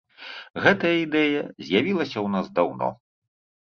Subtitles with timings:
[0.63, 2.95] Гэтая ідэя з'явілася ў нас даўно.